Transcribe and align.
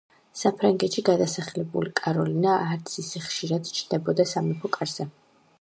საფრანგეთში 0.39 1.03
გადასახლებული 1.09 1.93
კაროლინა 2.01 2.57
არც 2.71 2.97
ისე 3.07 3.23
ხშირად 3.27 3.73
ჩნდებოდა 3.81 4.29
სამეფო 4.35 4.77
კარზე. 4.81 5.11